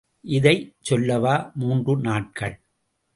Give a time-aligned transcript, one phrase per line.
[0.21, 2.55] இதைச் சொல்லவா மூன்று நாட்கள்.